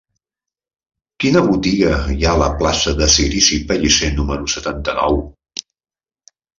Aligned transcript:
Quina 1.23 1.43
botiga 1.49 1.91
hi 2.15 2.27
ha 2.27 2.33
a 2.33 2.41
la 2.45 2.49
plaça 2.63 2.97
de 3.03 3.11
Cirici 3.19 3.63
Pellicer 3.71 4.13
número 4.19 4.53
setanta-nou? 4.59 5.27